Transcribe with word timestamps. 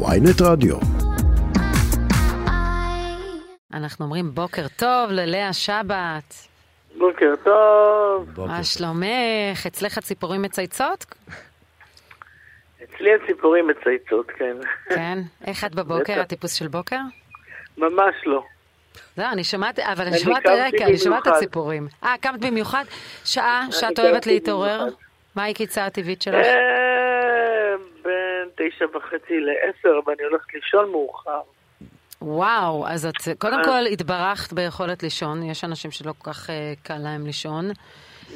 ויינט 0.00 0.40
רדיו. 0.42 0.76
אנחנו 3.72 4.04
אומרים 4.04 4.34
בוקר 4.34 4.66
טוב 4.76 5.10
ללאה 5.10 5.52
שבת. 5.52 6.34
בוקר 6.98 7.34
טוב. 7.44 8.46
מה 8.46 8.64
שלומך? 8.64 9.66
אצלך 9.66 9.98
ציפורים 9.98 10.42
מצייצות? 10.42 11.04
אצלי 12.84 13.10
הציפורים 13.14 13.66
מצייצות, 13.66 14.26
כן. 14.30 14.56
כן? 14.88 15.18
איך 15.46 15.64
את 15.64 15.74
בבוקר? 15.74 16.20
הטיפוס 16.20 16.52
של 16.54 16.68
בוקר? 16.68 16.98
ממש 17.78 18.14
לא. 18.26 18.44
לא, 19.18 19.32
אני 19.32 19.44
שומעת, 19.44 19.78
אבל 19.78 20.06
אני 20.06 20.18
שומעת 20.18 20.46
רקע, 20.46 20.84
אני 20.84 20.98
שומעת 20.98 21.26
את. 21.26 21.32
הציפורים. 21.32 21.88
אה, 22.04 22.14
קמת 22.20 22.40
במיוחד? 22.40 22.84
שעה 23.24 23.66
שאת 23.70 23.98
אוהבת 23.98 24.26
להתעורר? 24.26 24.84
מהי 25.36 25.50
הקיצה 25.50 25.86
הטבעית 25.86 26.22
שלך? 26.22 26.46
תשע 28.56 28.84
וחצי 28.96 29.40
לעשר, 29.40 30.00
ואני 30.06 30.22
הולכת 30.22 30.54
לישון 30.54 30.90
מאוחר. 30.90 31.40
וואו, 32.22 32.88
אז 32.88 33.06
את 33.06 33.38
קודם 33.38 33.58
אה. 33.58 33.64
כל 33.64 33.86
התברכת 33.92 34.52
ביכולת 34.52 35.02
לישון, 35.02 35.42
יש 35.42 35.64
אנשים 35.64 35.90
שלא 35.90 36.12
כל 36.18 36.32
כך 36.32 36.50
אה, 36.50 36.72
קל 36.82 36.98
להם 36.98 37.26
לישון. 37.26 37.70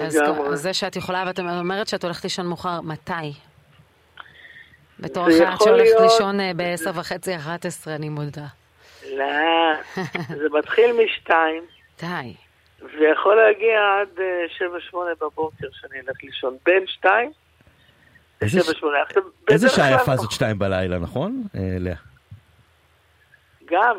אז 0.00 0.18
זה 0.52 0.74
שאת 0.74 0.96
יכולה, 0.96 1.24
ואת 1.26 1.38
אומרת 1.38 1.88
שאת 1.88 2.04
הולכת 2.04 2.24
לישון 2.24 2.46
מאוחר, 2.46 2.80
מתי? 2.80 3.32
בתור 5.00 5.28
אחת 5.28 5.60
שהולכת 5.64 6.00
לישון 6.02 6.40
אה, 6.40 6.50
בעשר 6.56 6.90
וחצי, 6.94 7.36
אחת 7.36 7.64
עשרה, 7.64 7.94
אני 7.94 8.08
מודה. 8.08 8.46
לא, 9.12 9.24
זה 10.40 10.48
מתחיל 10.52 10.92
משתיים, 11.04 11.62
די. 12.00 12.34
ויכול 12.82 13.34
להגיע 13.34 13.78
עד 14.00 14.20
שבע 14.48 14.80
שמונה 14.80 15.10
בבוקר 15.20 15.66
שאני 15.72 16.00
אלך 16.00 16.24
לישון. 16.24 16.56
בין 16.66 16.86
שתיים 16.86 17.32
איזה 18.40 18.58
לשבע 18.58 18.72
ש-. 18.72 19.06
עכשיו, 19.06 19.22
איזה 19.50 19.68
שעה 19.68 19.90
יפה 19.94 20.16
זאת 20.16 20.30
שתיים 20.30 20.58
בלילה, 20.58 20.98
נכון, 20.98 21.42
אה, 21.54 21.76
לאה? 21.80 21.94
גם, 23.64 23.96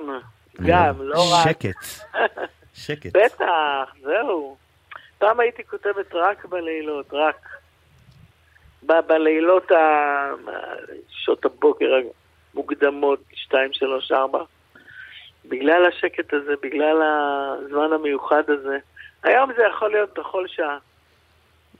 גם, 0.66 0.94
לא 1.02 1.24
רק. 1.34 1.48
שקט. 1.50 1.76
שקט. 2.86 3.12
בטח, 3.18 3.46
זהו. 4.04 4.58
פעם 5.18 5.40
הייתי 5.40 5.64
כותבת 5.64 6.14
רק 6.14 6.46
בלילות, 6.46 7.14
רק. 7.14 7.48
ב- 8.86 9.00
בלילות, 9.08 9.72
ה- 9.72 10.32
שעות 11.10 11.46
הבוקר 11.46 11.86
המוקדמות, 12.54 13.20
2, 13.34 13.74
3, 13.74 14.12
4. 14.12 14.40
בגלל 15.46 15.86
השקט 15.86 16.34
הזה, 16.34 16.52
בגלל 16.64 17.02
הזמן 17.66 17.94
המיוחד 17.94 18.44
הזה. 18.50 18.78
היום 19.24 19.52
זה 19.58 19.64
יכול 19.76 19.92
להיות 19.92 20.20
בכל 20.20 20.48
שעה. 20.48 20.78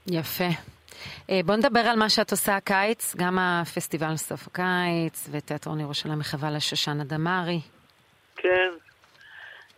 יפה. 0.06 0.44
אה, 1.30 1.40
בוא 1.44 1.56
נדבר 1.56 1.80
על 1.80 1.96
מה 1.98 2.08
שאת 2.08 2.30
עושה 2.30 2.56
הקיץ, 2.56 3.14
גם 3.16 3.38
הפסטיבל 3.38 4.16
סוף 4.16 4.46
הקיץ, 4.46 5.28
ותיאטרון 5.32 5.80
ירושלים 5.80 6.18
מחווה 6.18 6.50
לשושנה 6.50 7.04
דמארי. 7.04 7.60
כן. 8.36 8.70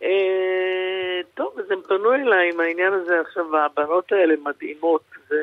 אה, 0.03 1.21
טוב, 1.33 1.59
אז 1.59 1.71
הם 1.71 1.81
פנו 1.87 2.13
אליי 2.13 2.49
עם 2.53 2.59
העניין 2.59 2.93
הזה. 2.93 3.21
עכשיו, 3.21 3.57
הבנות 3.57 4.11
האלה 4.11 4.33
מדהימות, 4.43 5.03
זה 5.29 5.35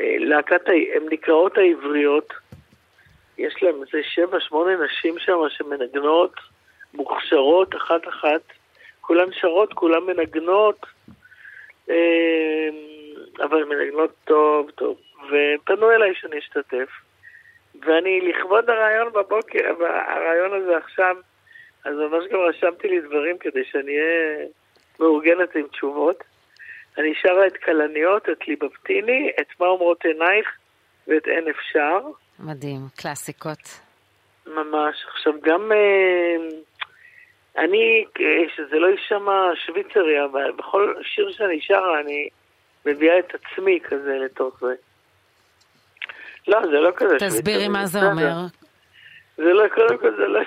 אה, 0.00 0.16
הן 0.94 1.02
נקראות 1.10 1.58
העבריות, 1.58 2.32
יש 3.38 3.54
להם 3.62 3.74
איזה 3.74 4.08
שבע, 4.08 4.40
שמונה 4.40 4.70
נשים 4.84 5.18
שם 5.18 5.38
שמנגנות, 5.48 6.32
מוכשרות 6.94 7.74
אחת-אחת, 7.76 8.42
כולן 9.00 9.32
שרות, 9.32 9.72
כולן 9.72 10.02
מנגנות, 10.06 10.86
אה, 11.90 12.68
אבל 13.42 13.64
מנגנות 13.64 14.10
טוב, 14.24 14.70
טוב, 14.70 14.96
ופנו 15.16 15.90
אליי 15.90 16.14
שאני 16.14 16.38
אשתתף, 16.38 16.88
ואני 17.82 18.20
לכבוד 18.20 18.70
הרעיון 18.70 19.12
בבוקר, 19.12 19.74
הרעיון 20.08 20.62
הזה 20.62 20.76
עכשיו, 20.76 21.16
אז 21.84 21.94
ממש 21.96 22.24
גם 22.32 22.38
רשמתי 22.38 22.88
לי 22.88 23.00
דברים 23.00 23.38
כדי 23.38 23.64
שאני 23.64 23.92
אהיה 23.98 24.46
מאורגנת 25.00 25.56
עם 25.56 25.66
תשובות. 25.66 26.24
אני 26.98 27.14
שרה 27.22 27.46
את 27.46 27.56
כלניות, 27.56 28.28
את 28.28 28.48
ליבבטיני, 28.48 29.30
את 29.40 29.60
מה 29.60 29.66
אומרות 29.66 30.04
עינייך 30.04 30.48
ואת 31.08 31.28
אין 31.28 31.48
אפשר. 31.48 31.98
מדהים, 32.38 32.80
קלאסיקות. 32.96 33.80
ממש. 34.46 35.04
עכשיו 35.08 35.32
גם 35.42 35.72
אה, 35.72 36.36
אני, 37.56 38.04
אה, 38.20 38.44
שזה 38.56 38.78
לא 38.78 38.86
יישמע 38.86 39.50
שוויצרי, 39.66 40.24
אבל 40.24 40.52
בכל 40.52 40.94
שיר 41.02 41.32
שאני 41.32 41.60
שרה 41.60 42.00
אני 42.00 42.28
מביאה 42.86 43.18
את 43.18 43.32
עצמי 43.34 43.78
כזה 43.88 44.18
לתוך 44.24 44.60
זה. 44.60 44.74
לא, 46.48 46.66
זה 46.66 46.80
לא 46.80 46.90
כזה 46.96 47.18
שוויצרי. 47.18 47.28
תסבירי 47.28 47.68
מה 47.68 47.86
זה. 47.86 48.02
אומר. 48.02 48.34
זה 49.36 49.52
לא, 49.52 49.68
קודם 49.68 49.98
כל 49.98 50.16
זה 50.16 50.26
לא... 50.26 50.40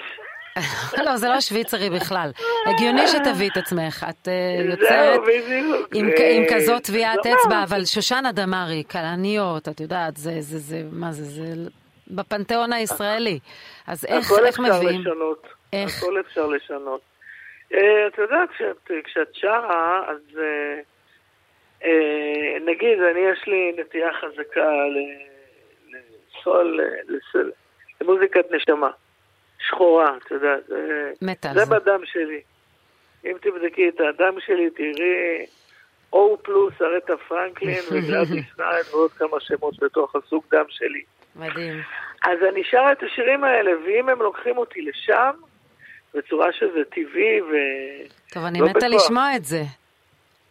לא, 1.05 1.17
זה 1.17 1.29
לא 1.29 1.41
שוויצרי 1.41 1.89
בכלל. 1.89 2.29
הגיוני 2.65 3.07
שתביאי 3.07 3.49
את 3.49 3.57
עצמך. 3.57 4.05
את 4.09 4.27
אה, 4.27 4.63
יוצרת 4.69 5.19
בדיוק. 5.27 5.89
עם, 5.95 6.09
אה, 6.09 6.45
כזאת 6.49 6.83
טביעת 6.83 7.25
לא, 7.25 7.33
אצבע, 7.33 7.63
אבל 7.63 7.85
שושנה 7.85 8.31
דמארי, 8.31 8.83
כלניות, 8.91 9.67
את 9.69 9.79
יודעת, 9.79 10.17
זה, 10.17 10.31
זה, 10.39 10.57
זה, 10.57 10.81
מה 10.91 11.11
זה, 11.11 11.23
זה 11.23 11.69
בפנתיאון 12.07 12.73
הישראלי. 12.73 13.39
אז 13.87 14.05
איך, 14.05 14.31
הכל 14.31 14.45
איך 14.45 14.59
אפשר 14.59 14.79
מביאים? 14.79 15.01
לשנות. 15.01 15.47
איך? 15.73 16.03
הכל 16.03 16.19
אפשר 16.19 16.47
לשנות. 16.47 17.01
אה, 17.73 18.07
את 18.07 18.17
יודעת, 18.17 18.49
כשאת, 19.03 19.29
שרה, 19.33 20.01
אז 20.07 20.39
נגיד, 22.65 22.99
אני 23.11 23.19
יש 23.19 23.47
לי 23.47 23.75
נטייה 23.77 24.09
חזקה 24.13 24.69
לסול, 26.39 26.79
לסול, 27.07 27.51
למוזיקת 28.01 28.45
נשמה. 28.51 28.89
שחורה, 29.67 30.17
את 30.25 30.31
יודעת. 30.31 30.67
זה- 30.67 31.11
מתה 31.21 31.49
על 31.49 31.55
זה 31.55 31.65
זה. 31.65 31.75
בדם 31.75 32.01
שלי. 32.05 32.41
אם 33.25 33.33
תבדקי 33.41 33.89
את 33.89 33.99
הדם 33.99 34.33
שלי, 34.45 34.69
תראי 34.69 35.45
או 36.13 36.37
פלוס 36.43 36.73
ארטה 36.81 37.17
פרנקלין 37.17 37.79
וגלאדי 37.91 38.41
שנייד 38.55 38.85
ועוד 38.91 39.11
כמה 39.11 39.37
שמות 39.39 39.79
בתוך 39.79 40.15
הסוג 40.15 40.43
דם 40.51 40.65
שלי. 40.69 41.01
מדהים. 41.35 41.81
אז 42.25 42.39
אני 42.49 42.63
שרה 42.63 42.91
את 42.91 43.03
השירים 43.03 43.43
האלה, 43.43 43.71
ואם 43.85 44.09
הם 44.09 44.21
לוקחים 44.21 44.57
אותי 44.57 44.81
לשם, 44.81 45.31
בצורה 46.13 46.51
שזה 46.53 46.83
טבעי 46.91 47.41
ו... 47.41 47.53
טוב, 48.33 48.43
אני 48.45 48.59
לא 48.59 48.65
מתה. 48.67 48.87
לשמוע 48.87 49.35
את 49.35 49.43
זה. 49.45 49.61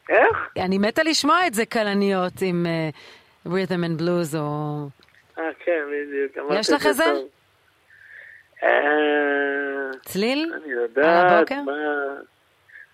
איך? 0.09 0.49
אני 0.59 0.79
מתה 0.79 1.03
לשמוע 1.03 1.47
את 1.47 1.55
זה, 1.55 1.67
כלניות, 1.67 2.33
עם 2.43 2.67
אה, 2.67 2.89
rhythm 3.47 3.85
and 3.85 4.01
blues, 4.01 4.37
או... 4.39 4.77
אה, 5.39 5.45
כן, 5.65 5.81
בדיוק. 5.91 6.33
יש 6.61 6.71
לך 6.71 6.87
איזה? 6.87 7.05
אה, 8.63 9.91
צליל? 10.05 10.53
אני 10.57 10.73
יודעת? 10.73 11.53
מה... 11.53 11.73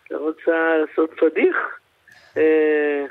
אתה 0.07 0.17
רוצה 0.17 0.53
לעשות 0.81 1.11
פדיח? 1.21 1.57
אה, 2.37 3.05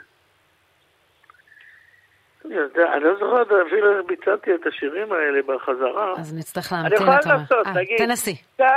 אני 2.46 2.56
אני 2.96 3.04
לא 3.04 3.14
זוכר 3.20 3.44
אפילו 3.68 3.98
איך 3.98 4.06
ביצעתי 4.08 4.56
את 4.56 4.68
השירים 4.68 5.12
האלה 5.12 5.40
בחזרה. 5.48 6.14
אז 6.18 6.34
נצטרך 6.34 6.74
אני 6.74 6.82
להמתין, 6.82 6.98
יכולה 7.02 7.20
אתה 7.20 7.30
אומר. 7.30 7.38
לנסות, 7.42 7.68
אה, 7.68 7.74
תגיד. 7.74 7.98
תנסי. 7.98 8.36
כלניות, 8.58 8.72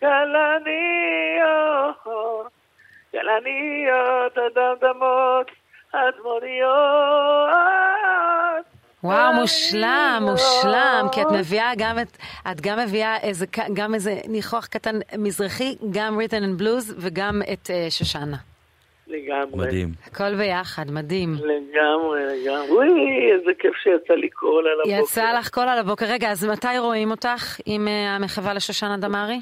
כלניות, 0.00 0.62
כלניות, 3.22 4.38
הדמדמות, 4.38 5.50
הדמוניות. 5.94 6.72
וואו, 9.04 9.32
מושלם. 9.32 10.22
מושלם, 10.30 11.06
כי 11.12 11.22
את 11.22 11.26
מביאה 11.38 11.72
גם 11.78 11.98
את, 11.98 12.16
את 12.52 12.60
גם 12.60 12.78
מביאה 12.78 13.16
איזה, 13.22 13.46
גם 13.74 13.94
איזה 13.94 14.14
ניחוח 14.28 14.66
קטן 14.66 14.98
מזרחי, 15.18 15.76
גם 15.90 16.18
rhythm 16.18 16.42
and 16.42 16.58
blues 16.58 16.94
וגם 16.98 17.42
את 17.52 17.70
אה, 17.70 17.86
שושנה. 17.90 18.36
לגמרי. 19.12 19.66
מדהים. 19.66 19.88
הכל 20.06 20.34
ביחד, 20.34 20.90
מדהים. 20.90 21.34
לגמרי, 21.34 22.20
לגמרי. 22.24 22.70
אוי, 22.70 23.32
איזה 23.32 23.50
כיף 23.58 23.74
שיצא 23.82 24.14
לי 24.14 24.30
קול 24.30 24.66
על 24.66 24.80
הבוקר. 24.80 25.02
יצא 25.02 25.32
לך 25.32 25.48
קול 25.48 25.68
על 25.68 25.78
הבוקר. 25.78 26.06
רגע, 26.06 26.30
אז 26.30 26.44
מתי 26.44 26.78
רואים 26.78 27.10
אותך 27.10 27.60
עם 27.66 27.88
אה, 27.88 28.16
המחווה 28.16 28.54
לשושנה 28.54 28.96
דמארי? 28.96 29.40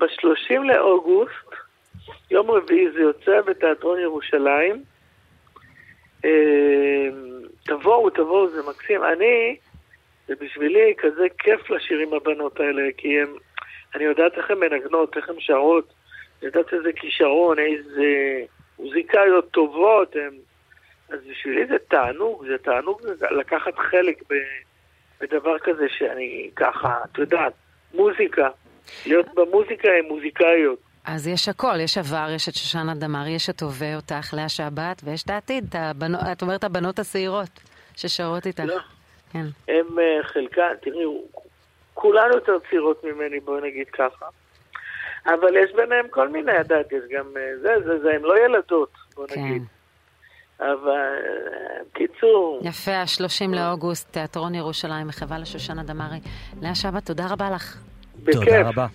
ב-30 0.00 0.58
לאוגוסט, 0.58 1.43
יום 2.34 2.50
רביעי 2.50 2.90
זה 2.90 3.00
יוצא 3.00 3.40
בתיאטרון 3.40 4.00
ירושלים. 4.00 4.82
אה, 6.24 7.08
תבואו, 7.64 8.10
תבואו, 8.10 8.50
זה 8.50 8.62
מקסים. 8.68 9.04
אני, 9.04 9.56
זה 10.28 10.34
בשבילי 10.40 10.94
כזה 10.98 11.26
כיף 11.38 11.70
לשיר 11.70 11.98
עם 11.98 12.14
הבנות 12.14 12.60
האלה, 12.60 12.82
כי 12.96 13.20
הם, 13.20 13.36
אני 13.94 14.04
יודעת 14.04 14.38
איך 14.38 14.50
הן 14.50 14.58
מנגנות, 14.58 15.16
איך 15.16 15.28
הן 15.28 15.34
שרות, 15.38 15.94
אני 16.38 16.46
יודעת 16.46 16.74
איזה 16.74 16.92
כישרון, 16.92 17.58
איזה 17.58 18.40
מוזיקאיות 18.78 19.50
טובות 19.50 20.16
הם. 20.16 20.32
אז 21.08 21.20
בשבילי 21.30 21.66
זה 21.66 21.76
תענוג, 21.88 22.46
זה 22.46 22.58
תענוג 22.58 23.00
לקחת 23.30 23.78
חלק 23.78 24.22
ב, 24.30 24.34
בדבר 25.20 25.58
כזה 25.58 25.86
שאני 25.88 26.50
ככה, 26.56 26.98
את 27.12 27.18
יודעת, 27.18 27.52
מוזיקה. 27.94 28.48
להיות 29.06 29.34
במוזיקה 29.34 29.88
עם 29.98 30.04
מוזיקאיות. 30.04 30.83
אז 31.04 31.26
יש 31.26 31.48
הכל, 31.48 31.80
יש 31.80 31.98
עבר, 31.98 32.26
יש 32.34 32.48
את 32.48 32.54
שושנה 32.54 32.94
דמארי, 32.94 33.30
יש 33.30 33.50
את 33.50 33.62
הווה 33.62 33.96
אותך, 33.96 34.34
לאה 34.34 34.48
שבת, 34.48 35.02
ויש 35.04 35.22
את 35.22 35.30
העתיד, 35.30 35.64
את, 35.68 35.74
הבנו, 35.78 36.18
את 36.32 36.42
אומרת 36.42 36.64
הבנות 36.64 36.98
הצעירות 36.98 37.60
ששרות 37.96 38.46
איתך. 38.46 38.62
לא. 38.66 38.78
כן. 39.32 39.44
הם 39.68 39.98
אה, 39.98 40.22
חלקן, 40.22 40.74
תראי, 40.82 41.04
כולן 41.94 42.28
יותר 42.34 42.52
צעירות 42.70 43.04
ממני, 43.04 43.40
בואי 43.40 43.62
נגיד 43.62 43.86
ככה. 43.92 44.26
אבל 45.26 45.56
יש 45.56 45.72
ביניהם 45.76 46.08
כל 46.10 46.28
מיני, 46.28 46.52
את 46.52 46.70
יודעת, 46.70 46.92
יש 46.92 47.04
גם 47.10 47.26
אה, 47.36 47.58
זה, 47.62 47.74
זה, 47.84 48.00
זה, 48.02 48.10
הם 48.14 48.24
לא 48.24 48.34
ילדות, 48.44 48.92
בוא 49.14 49.26
כן. 49.26 49.40
נגיד. 49.40 49.62
אבל, 50.60 50.90
אה, 50.90 51.84
קיצור, 51.92 52.60
יפה, 52.62 52.92
ה-30 52.92 53.54
לאוגוסט, 53.54 54.12
תיאטרון 54.12 54.54
ירושלים, 54.54 55.06
מחווה 55.06 55.38
לשושנה 55.38 55.82
דמארי. 55.82 56.18
לאה 56.62 56.74
שבת, 56.74 57.06
תודה 57.06 57.26
רבה 57.30 57.50
לך. 57.50 57.76
בכיף. 58.24 58.34
תודה 58.34 58.68
רבה. 58.68 58.86